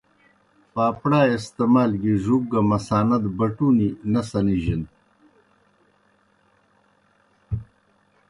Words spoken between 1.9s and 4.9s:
گیْ ڙُوک گہ مثانہ دہ بݨُوݨی نہ سنِجنَ۔